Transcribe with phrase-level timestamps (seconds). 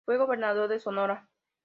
[0.05, 1.27] Fue gobernador de Sonora.